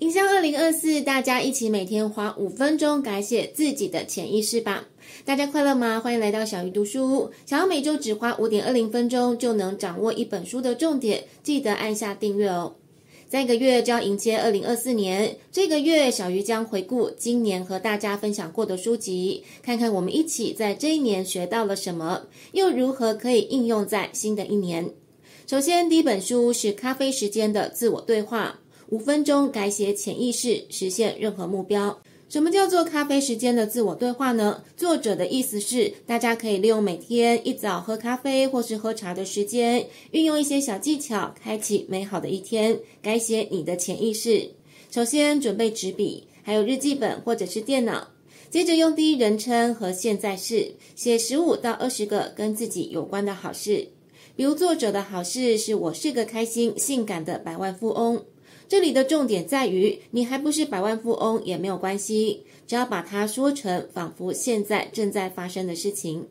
[0.00, 4.86] 迎向二零二四，大家一起每天花五分钟改写自己的潜意识吧！
[5.24, 5.98] 大家快乐吗？
[5.98, 7.32] 欢迎来到小鱼读书。
[7.44, 12.76] 想要每周只花五点二零分钟就能掌握一本书的重点，记得按下订阅哦。
[13.28, 22.22] 下个月就要迎接二零二四年，这个月小鱼将回顾今年和大家分享过的书籍，看看我们一起在这一年学到了什么，
[22.52, 24.88] 又如何可以应用在新的一年。
[25.48, 28.60] 首先，第一本书是《咖啡时间的自我对话》。
[28.90, 31.98] 五分钟改写潜意识，实现任何目标。
[32.30, 34.62] 什么叫做咖啡时间的自我对话呢？
[34.78, 44.50] 作者的意思是，大家可以利用每天一早喝咖啡或是喝茶的时间，运用一些小技巧，开启美好的一天，改写你的潜意识。
[44.90, 48.08] 首先准备纸笔，还有日记本或者是电脑。
[48.48, 53.88] 接着用第一人称和现在式写十五到二十个跟自己有关的好事。
[54.34, 58.24] 比如作者的好事是我是个开心、性感的百万富翁。
[58.68, 66.26] 这里的重点在于，你还不是百万富翁也没有关系，只要把它说成仿佛现在正在发生的事情。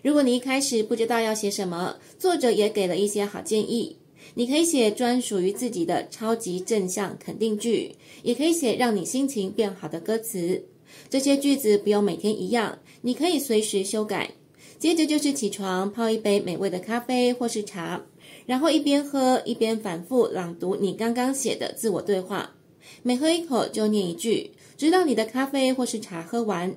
[0.00, 3.96] 如果你一开始不知道要写什么，作者也给了一些好建议。
[4.34, 10.64] 你可以写专属于自己的超级正向肯定句，也可以写让你心情变好的歌词。
[11.10, 14.30] 这些句子不用每天一样，你可以随时修改。
[14.78, 18.04] 接着就是起床，泡一杯美味的咖啡或是茶。
[18.46, 22.54] 然后一边喝一边反复朗读你刚刚写的自我对话，
[23.02, 26.74] 每喝一口就念一句，直到你的咖啡或是茶喝完。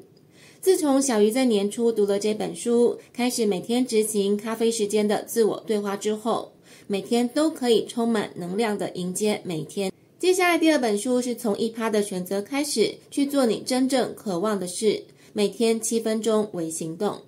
[0.61, 6.53] 自从小鱼在年初读了这本书，开始每天执行咖啡时间的自我对话之后，
[6.87, 9.91] 每天都可以充满能量的迎接每天。
[10.17, 17.21] 接下来第二本书是从一趴的选择开始去做你真正渴望的事，每天七分钟为行动。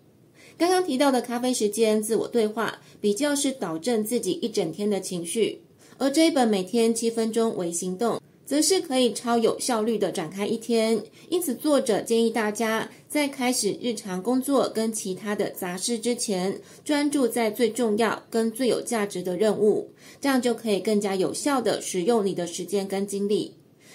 [0.58, 5.59] 刚刚提到的咖啡时间自我对话，比较是导正自己一整天的情绪；
[5.99, 10.99] 而这一本每天七分钟为行动，则是可以超有效率地展开一天。
[11.30, 23.54] 因此，作者建议大家在开始日常工作跟其他的杂事之前，专注在最重要跟最有价值的任务，这样就可以更加有效地使用你的时间跟精力。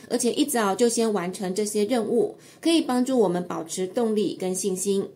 [0.08, 5.08] 而且一早就先完成这些任务，可以帮助我们保持动力跟信心。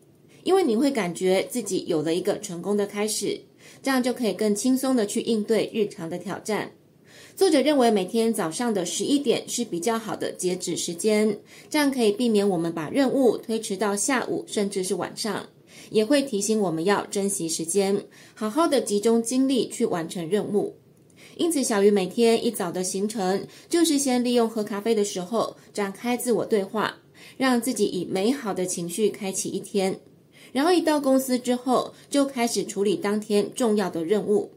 [0.47, 3.41] 因为你会感觉自己有了一个成功的开始，
[3.83, 6.71] 这样就可以更轻松的去应对日常的挑战。
[7.35, 11.37] 作者认为每天早上的十一点是比较好的截止时间，
[11.69, 15.49] 这样可以避免我们把任务推迟到下午甚至是晚上，
[15.91, 20.77] 也会提醒我们要珍惜时间，好好的集中精力去完成任务。
[21.37, 26.99] 因此，小鱼每天一早的行程就是先利用喝咖啡的时候展开自我对话，
[27.37, 29.99] 让自己以美好的情绪开启一天。
[30.57, 34.51] 然后一到公司之后，就开始处理当天重要的任务，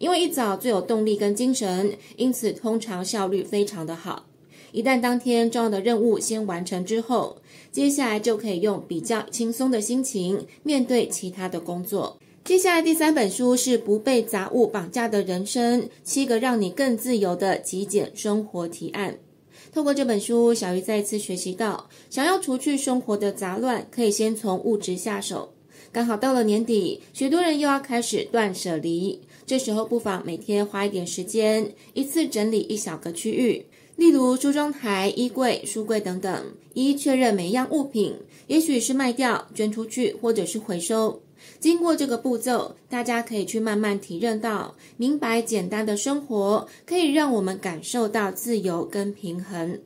[0.00, 4.26] 因为一早最有动力跟精神，因此通常效率非常的好。
[4.72, 7.36] 一旦当天重要的任务先完成之后，
[7.70, 12.18] 接下来就可以用比较轻松的心情面对其他的工作。
[12.42, 19.12] 接下来第三本书是《不被杂物绑架的人生：七个让你更自由的极简生活提案》。
[19.74, 25.52] 透过这本书，小鱼再次学习到，想要除去生活的杂乱，可以先从物质下手。
[25.90, 38.14] 刚好到了年底，许多人又要开始断舍离，这时候不妨每天花一点时间，一次整理一小个区域，例如梳妆台、衣柜、书柜等等，一一确认每一样物品，
[38.46, 41.20] 也许是卖掉、捐出去，或者是回收。
[41.60, 49.80] 经过这个步骤，大家可以去慢慢体认到，明白简单的生活可以让我们感受到自由跟平衡。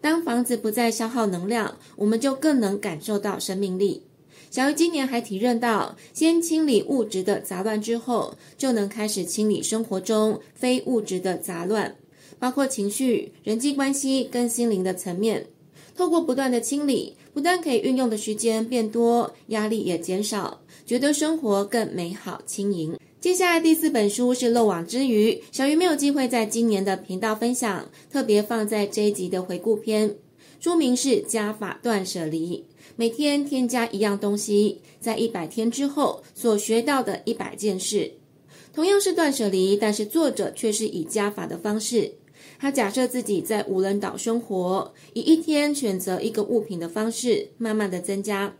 [0.00, 4.02] 当房子不再消耗能量，我们就更能感受到生命力。
[4.50, 11.94] 小鱼今年还体认到，先清理物质的杂乱之后，就能开始清理生活中非物质的杂乱，
[12.38, 15.46] 包括情绪、人际关系跟心灵的层面。
[15.94, 22.98] 透过不断的清理，不但可以运用的时间变多，压力也减少，觉得生活更美好轻盈。
[23.20, 30.16] 接下来第四本书是《漏网之鱼》，小鱼没有机会在今年的频道分享，特别放在这一集的回顾篇。
[30.58, 32.56] 书名是《加法断舍离》，
[32.96, 38.12] 每天添加一样东西，在一百天之后所学到的一百件事。
[38.72, 42.12] 同样是断舍离，但是作者却是以加法的方式。
[42.58, 48.56] 他假设自己在无人岛生活，以一天选择一个物品的方式，慢慢的增加。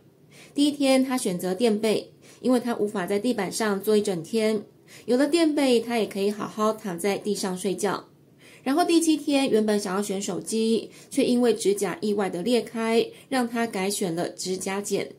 [0.53, 2.11] 第一天，他选择垫背，
[2.41, 4.63] 因为他无法在地板上坐一整天。
[5.05, 8.07] 有了垫背，他也可以好好躺在地上睡觉。
[8.63, 15.13] 然后第七天，原本想要选手机，却因为指甲意外的裂开，让他改选了指甲剪。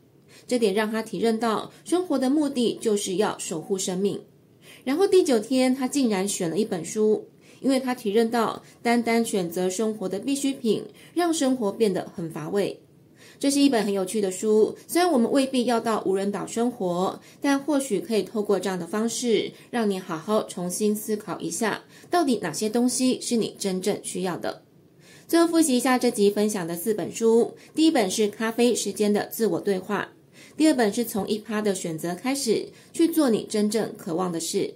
[0.45, 4.21] 这点让他体认到，生活的目的就是要守护生命。
[4.83, 7.27] 然后第九天，他竟然选了一本书。
[7.63, 10.83] 因为他体认到单单选择生活的必需品，
[11.15, 12.79] 让生活变得很乏味。
[13.39, 24.61] 这是一本很有趣的书，虽然我们未必要到无人岛生活，但或许可以透过这样的方式，让你好好重新思考一下，到底哪些东西是你真正需要的。
[25.27, 30.09] 最后复习一下这集分享的四本书：第一本是《咖啡时间的自我对话》，
[30.57, 34.75] 第二本是从一趴的选择开始去做你真正渴望的事，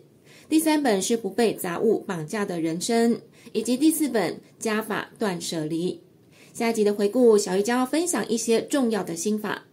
[0.50, 3.20] 第三本是不被杂物绑架的人生，
[3.52, 6.02] 以及第四本加法断舍离。
[6.54, 9.66] 下一集的回顾，小鱼将要分享一些重要的心法。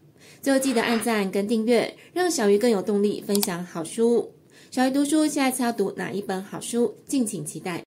[0.43, 4.33] 最后记得按赞跟订阅，让小鱼更有动力分享好书。
[4.71, 6.95] 小鱼读书，下一次要读哪一本好书？
[7.07, 7.83] 敬请期待。